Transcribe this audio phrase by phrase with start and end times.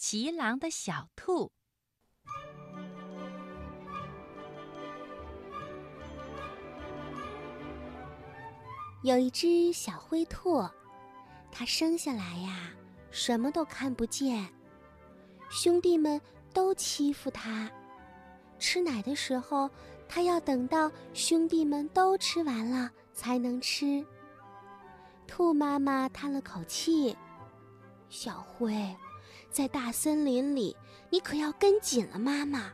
[0.00, 1.52] 骑狼的小兔。
[9.02, 10.66] 有一只小灰兔，
[11.52, 12.70] 它生下来呀，
[13.10, 14.48] 什么都看不见，
[15.50, 16.18] 兄弟们
[16.54, 17.70] 都欺负它。
[18.58, 19.68] 吃奶的时候，
[20.08, 24.02] 它要等到兄弟们都吃完了才能吃。
[25.26, 27.14] 兔妈妈叹了口气
[28.08, 28.74] ：“小灰，
[29.50, 30.76] 在大森林里，
[31.10, 32.72] 你可要跟紧了妈妈，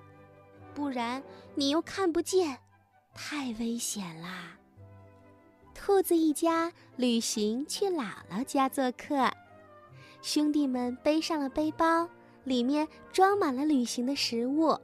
[0.74, 1.22] 不然
[1.54, 2.58] 你又看不见，
[3.14, 4.52] 太危险啦。”
[5.74, 9.30] 兔子一家旅行去姥姥家做客，
[10.22, 12.08] 兄弟们背上了背包，
[12.44, 14.78] 里面装满了旅行的食物。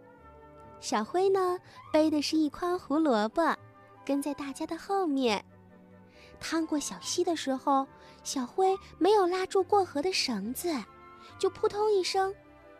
[0.80, 1.58] 小灰呢，
[1.92, 3.56] 背的是一筐胡萝卜，
[4.04, 5.44] 跟在大家的后面。
[6.40, 7.86] 趟过小溪的时候，
[8.24, 10.74] 小灰没有拉住过河的绳子，
[11.42, 12.32] 就扑通一声，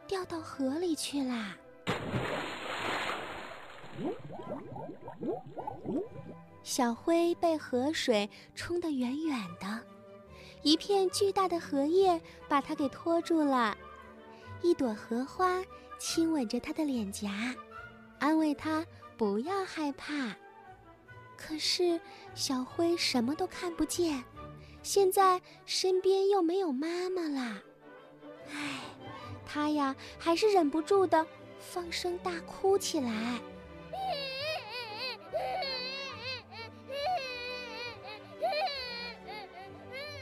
[0.07, 1.57] 掉到河里去啦。
[6.63, 9.81] 小灰被河水冲得远远的，
[10.63, 13.77] 一片巨大的荷叶把它给拖住了。
[14.61, 15.61] 一朵荷花
[15.99, 17.53] 亲吻着它的脸颊，
[18.21, 18.87] 安慰它
[19.17, 20.37] 不要害怕。
[21.37, 22.01] 可是
[22.37, 24.23] 小灰什么都看不见，
[24.85, 27.61] 现在身边又没有妈妈了。
[28.51, 28.81] 唉，
[29.47, 31.27] 他呀还是忍不住的
[31.59, 33.41] 放声大哭起来。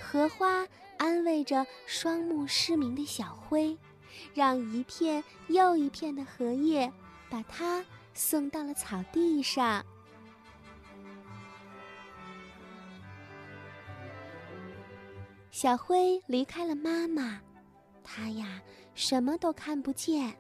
[0.01, 0.67] 荷花
[0.99, 3.79] 安慰着双目失明的小灰，
[4.35, 6.93] 让一片又一片的荷叶
[7.31, 9.87] 把它送到了草地上。
[15.53, 17.41] 小灰离开了妈妈，
[18.13, 18.61] 他呀
[18.93, 20.37] 什么都看不见，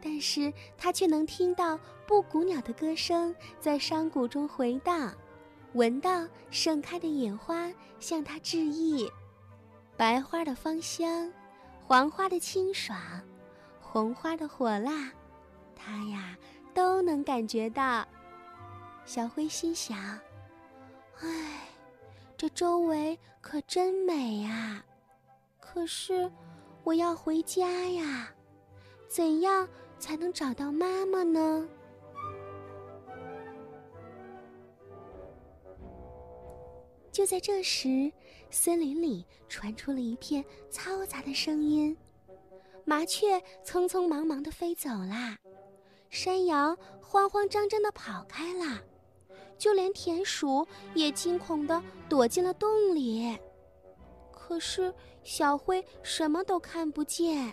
[0.00, 5.14] 但是他却能听到布谷鸟的歌声在山谷中回荡。
[5.74, 9.10] 闻到盛开的野花向他致意，
[9.94, 11.30] 白花的芳香，
[11.84, 12.98] 黄花的清爽，
[13.78, 15.12] 红花的火辣，
[15.74, 16.34] 他呀
[16.72, 18.08] 都能感觉到。
[19.04, 20.18] 小灰心想
[21.20, 21.68] ：“唉，
[22.38, 24.82] 这周围可真美呀！
[25.60, 26.30] 可是
[26.86, 28.32] 我要回家呀，
[29.08, 31.68] 怎样才能找到妈妈呢？”
[37.10, 38.12] 就在这时，
[38.50, 41.96] 森林里传出了一片嘈杂的声音，
[42.84, 45.36] 麻雀匆匆忙忙地飞走啦，
[46.08, 48.80] 山羊慌慌张张地跑开了，
[49.58, 50.64] 就连田鼠
[50.94, 53.36] 也惊恐地躲进了洞里。
[54.30, 54.94] 可是
[55.26, 57.52] 小灰什么都看不见，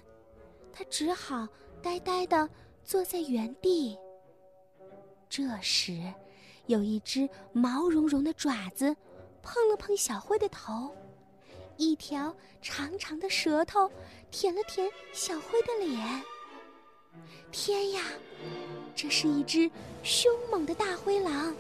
[0.72, 1.48] 它只好
[1.82, 2.48] 呆呆地
[2.84, 3.98] 坐在原地。
[5.28, 6.14] 这时，
[6.68, 8.96] 有一只毛茸茸的爪子。
[9.42, 10.96] 碰了碰小灰的头，
[11.76, 13.92] 一条长长的舌头
[14.32, 16.24] 舔了舔小灰的脸。
[17.52, 18.04] 天呀，
[18.96, 19.70] 这是一只
[20.02, 21.54] 凶猛的大灰狼！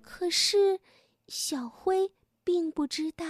[0.00, 0.78] 可是
[1.26, 2.08] 小灰
[2.44, 3.24] 并不知道，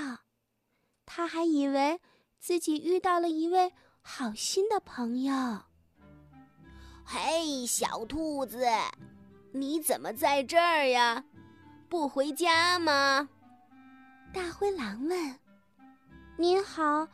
[1.05, 2.01] 他还以为
[2.39, 5.33] 自己遇到了一位好心的朋友。
[7.05, 8.67] 嘿，小兔子，
[9.53, 11.25] 你怎么在这儿呀？
[11.89, 13.29] 不回家吗？
[14.33, 15.39] 大灰狼问。
[16.39, 17.07] “您好，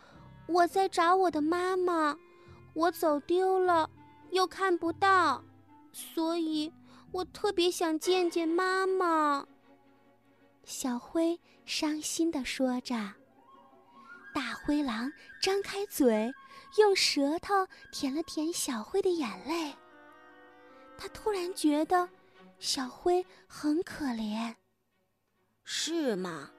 [0.47, 2.17] 我在找我的妈妈，
[2.75, 3.91] 我走丢了，
[4.31, 5.43] 又看不到，
[5.93, 6.73] 所以
[7.11, 9.47] 我特别想见见妈妈。”
[10.65, 12.95] 小灰伤心地说着。
[14.35, 16.33] 大灰狼张开嘴，
[16.79, 19.75] 用舌头舔了舔小灰的眼泪。
[20.97, 22.09] 他突然觉得
[22.59, 24.55] 小灰很可怜。
[25.65, 26.51] 是吗？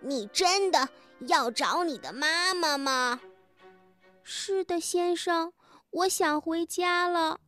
[0.00, 0.88] 你真的
[1.28, 3.20] 要找你的妈妈吗？
[4.24, 5.52] 是的，先生，
[5.90, 7.40] 我想回家了。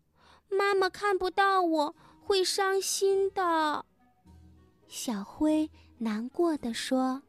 [0.49, 3.85] 妈妈看不到我会伤心的。
[4.87, 5.69] 小灰
[5.99, 7.23] 难过的说：“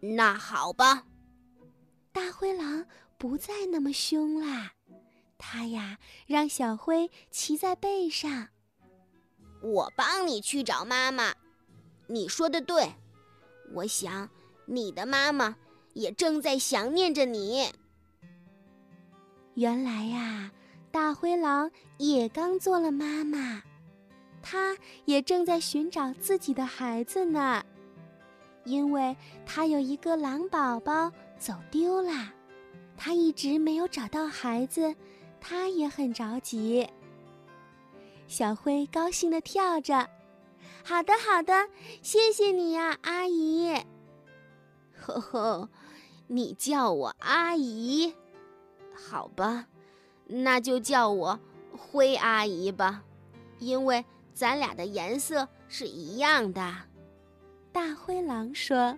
[0.00, 1.04] 那好吧。”
[2.12, 2.86] 大灰狼
[3.18, 4.72] 不再那么凶啦，
[5.36, 8.48] 他呀让小灰骑在背上，
[9.60, 11.34] 我帮你去找妈妈。
[12.06, 12.94] 你说的对，
[13.74, 14.30] 我想
[14.66, 15.56] 你的妈妈
[15.92, 17.70] 也正在想念着你。
[19.54, 20.52] 原来呀，
[20.90, 23.62] 大灰狼也刚做了妈妈，
[24.42, 27.64] 它也正在寻找自己的孩子呢，
[28.66, 29.16] 因为
[29.46, 32.32] 它有一个狼宝宝走丢了，
[32.96, 34.92] 他一直没有找到孩子，
[35.40, 36.88] 他也很着急。
[38.26, 40.10] 小灰高兴地跳着
[40.82, 41.68] ：“好的，好的，
[42.02, 43.72] 谢谢你呀，阿姨。
[44.98, 45.68] ”“呵呵，
[46.26, 48.12] 你叫我阿姨，
[48.92, 49.68] 好吧，
[50.26, 51.38] 那就叫我
[51.70, 53.04] 灰阿姨吧，
[53.60, 54.04] 因为
[54.34, 56.74] 咱俩的颜色是一样的。”
[57.76, 58.96] 大灰狼说。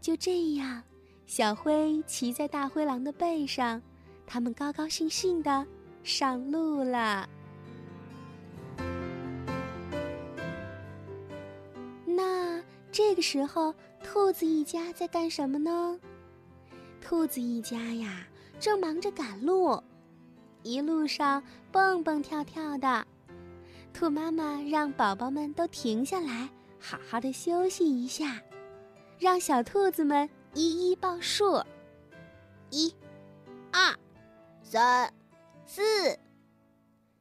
[0.00, 0.82] 就这样，
[1.26, 3.82] 小灰骑在大灰狼的背上，
[4.26, 5.66] 他们高高兴兴的
[6.02, 7.28] 上路了。
[12.06, 16.00] 那这个时候，兔子一家在干什么呢？
[17.02, 18.26] 兔子一家呀，
[18.58, 19.78] 正忙着赶路，
[20.62, 23.06] 一路上蹦蹦跳跳的。
[23.92, 26.48] 兔妈妈让宝宝们都停下来，
[26.80, 28.40] 好好的休息一下。
[29.18, 31.62] 让小兔子们一一报数：
[32.70, 32.94] 一、
[33.70, 33.94] 二、
[34.62, 35.12] 三、
[35.66, 35.82] 四。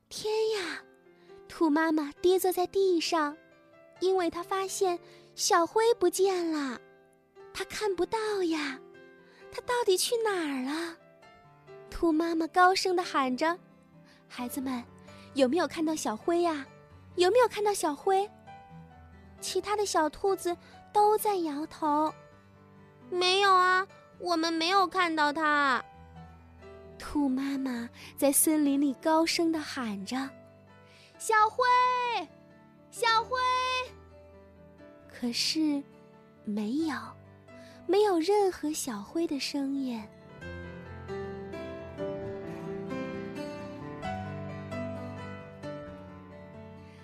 [0.07, 0.81] 天呀！
[1.49, 3.35] 兔妈妈跌坐在地上，
[3.99, 4.97] 因为她发现
[5.35, 6.79] 小灰不见了，
[7.53, 8.79] 她看不到呀，
[9.51, 10.95] 它到底去哪儿了？
[11.89, 13.59] 兔妈妈高声的喊着
[14.25, 14.81] ：“孩子们，
[15.33, 16.65] 有没有看到小灰呀？
[17.15, 18.27] 有没有看到小灰？”
[19.39, 20.55] 其他的小兔子。
[20.91, 22.11] 都在摇头，
[23.11, 23.87] 没有啊，
[24.17, 25.85] 我们没有看到它。
[26.97, 27.87] 兔妈妈
[28.17, 30.17] 在森林里高声的喊着
[31.19, 31.63] ：“小灰，
[32.89, 33.37] 小灰。”
[35.07, 35.83] 可是，
[36.43, 36.95] 没有，
[37.85, 40.03] 没有任何小灰的声音。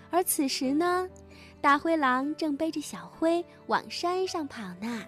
[0.10, 1.08] 而此时呢？
[1.66, 5.04] 大灰狼正背着小灰往山上跑呢，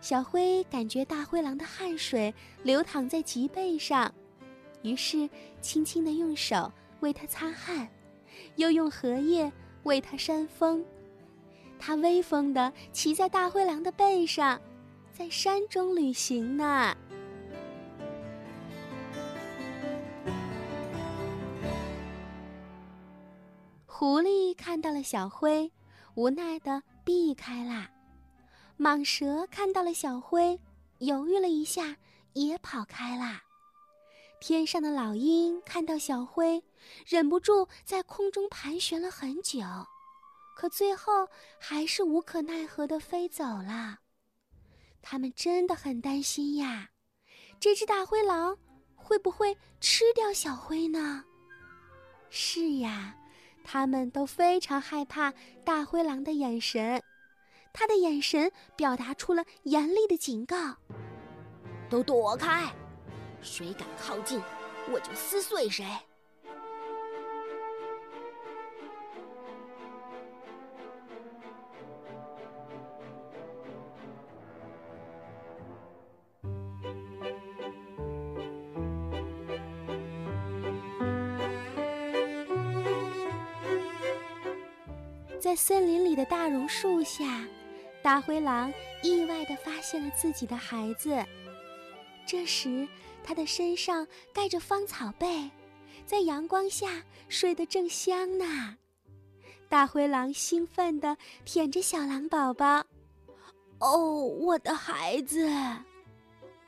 [0.00, 2.32] 小灰感觉大灰狼的汗水
[2.62, 4.10] 流淌在脊背上，
[4.80, 5.28] 于是
[5.60, 7.86] 轻轻地用手为它擦汗，
[8.56, 10.82] 又用荷叶为它扇风。
[11.78, 14.58] 它威风地骑在大灰狼的背上，
[15.12, 16.96] 在山中旅行呢。
[23.98, 25.72] 狐狸看到了小灰，
[26.14, 27.90] 无奈地避开啦。
[28.78, 30.56] 蟒蛇看到了小灰，
[30.98, 31.96] 犹豫了一下，
[32.32, 33.42] 也跑开啦。
[34.38, 36.62] 天上的老鹰看到小灰，
[37.08, 39.64] 忍不住在空中盘旋了很久，
[40.54, 41.28] 可最后
[41.58, 43.98] 还是无可奈何地飞走了。
[45.02, 46.88] 他们真的很担心呀，
[47.58, 48.56] 这只大灰狼
[48.94, 51.24] 会不会吃掉小灰呢？
[52.30, 53.16] 是呀。
[53.64, 55.32] 他们都非常害怕
[55.64, 57.02] 大灰狼的眼神，
[57.72, 60.56] 他的眼神表达出了严厉的警告
[61.90, 62.74] ：“都躲开，
[63.40, 64.40] 谁敢靠近，
[64.90, 65.86] 我就撕碎谁。”
[85.40, 87.46] 在森林里的大榕树下，
[88.02, 91.24] 大灰狼意外地发现了自己的孩子。
[92.26, 92.86] 这时，
[93.22, 95.50] 他的身上盖着芳草被，
[96.04, 98.76] 在阳光下睡得正香呢。
[99.68, 102.84] 大灰狼兴奋地舔着小狼宝宝
[103.78, 105.48] ：“哦，我的孩子！”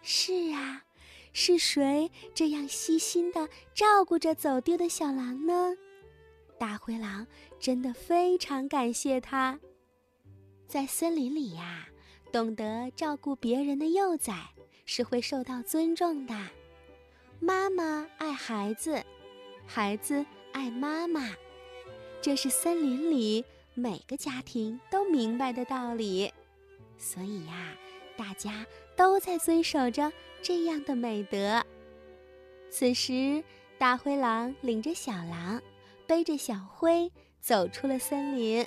[0.01, 0.85] 是啊，
[1.33, 5.75] 是谁这样细心地照顾着走丢的小狼呢？
[6.61, 7.27] 大灰狼
[7.59, 9.59] 真的非常感谢他，
[10.67, 11.89] 在森林里呀，
[12.31, 14.35] 懂得照顾别人的幼崽
[14.85, 16.35] 是会受到尊重的。
[17.41, 19.03] 妈妈爱孩子，
[19.67, 21.35] 孩子爱妈妈，
[22.21, 26.31] 这是森林里每个家庭都明白的道理。
[26.99, 27.75] 所以呀，
[28.19, 30.13] 大家都在遵守着
[30.43, 31.65] 这样的美德。
[32.69, 33.43] 此时，
[33.79, 35.59] 大灰狼领着小狼。
[36.11, 38.67] 背着小灰走出了森林，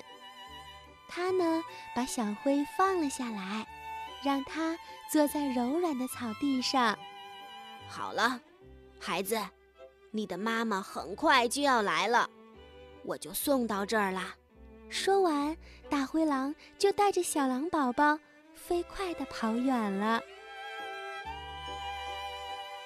[1.06, 1.62] 他呢
[1.94, 3.66] 把小灰放了下来，
[4.24, 4.78] 让它
[5.12, 6.98] 坐在柔软的草地上。
[7.86, 8.40] 好了，
[8.98, 9.38] 孩子，
[10.10, 12.30] 你的妈妈很快就要来了，
[13.02, 14.36] 我就送到这儿了。
[14.88, 15.54] 说完，
[15.90, 18.18] 大灰狼就带着小狼宝宝
[18.54, 20.22] 飞快地跑远了。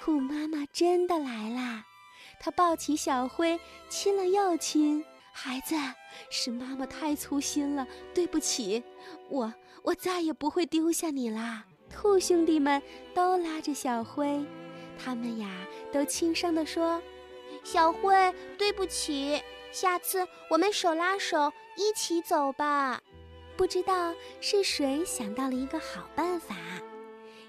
[0.01, 1.85] 兔妈妈真的来啦！
[2.41, 5.05] 他抱起小灰，亲了又亲。
[5.33, 5.77] 孩子，
[6.31, 8.83] 是妈妈太粗心了，对不起，
[9.29, 11.65] 我我再也不会丢下你啦。
[11.89, 12.83] 兔兄弟们
[13.15, 14.45] 都拉着小灰，
[14.99, 15.49] 他们呀
[15.93, 17.01] 都轻声地说
[17.63, 18.13] ：“小灰，
[18.59, 19.41] 对不起，
[19.71, 23.01] 下次我们手拉手一起走吧。”
[23.57, 26.57] 不知道是谁想到了一个好办法，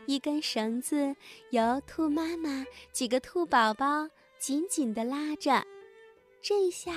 [0.06, 1.16] 一根绳子
[1.50, 4.08] 由兔妈妈几个兔宝宝
[4.40, 5.64] 紧紧地拉着，
[6.42, 6.94] 这下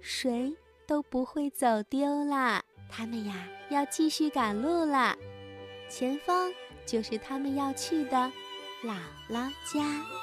[0.00, 0.54] 谁
[0.86, 2.64] 都不会走丢了。
[2.88, 5.18] 他们呀要继续赶路了，
[5.90, 6.52] 前方
[6.86, 8.30] 就是他们要去的
[8.84, 8.96] 姥
[9.28, 10.15] 姥家。